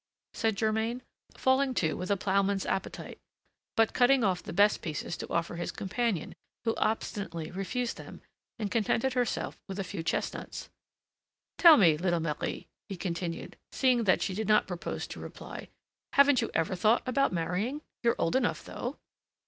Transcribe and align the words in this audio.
said 0.33 0.55
Germain, 0.55 1.03
falling 1.37 1.75
to 1.75 1.93
with 1.93 2.09
a 2.09 2.17
ploughman's 2.17 2.65
appetite, 2.65 3.19
but 3.75 3.93
cutting 3.93 4.23
off 4.23 4.41
the 4.41 4.51
best 4.51 4.81
pieces 4.81 5.15
to 5.15 5.31
offer 5.31 5.57
his 5.57 5.71
companion, 5.71 6.33
who 6.65 6.73
obstinately 6.77 7.51
refused 7.51 7.97
them, 7.97 8.23
and 8.57 8.71
contented 8.71 9.13
herself 9.13 9.61
with 9.67 9.77
a 9.77 9.83
few 9.83 10.01
chestnuts. 10.01 10.69
"Tell 11.59 11.77
me, 11.77 11.97
little 11.97 12.19
Marie," 12.19 12.67
he 12.89 12.97
continued, 12.97 13.57
seeing 13.71 14.05
that 14.05 14.23
she 14.23 14.33
did 14.33 14.47
not 14.47 14.65
propose 14.65 15.05
to 15.05 15.19
reply, 15.19 15.69
"haven't 16.13 16.41
you 16.41 16.49
ever 16.55 16.75
thought 16.75 17.03
about 17.05 17.31
marrying? 17.31 17.83
you're 18.01 18.15
old 18.17 18.35
enough, 18.35 18.65
though!" 18.65 18.97